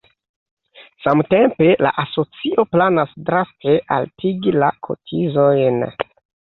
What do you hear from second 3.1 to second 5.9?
draste altigi la kotizojn.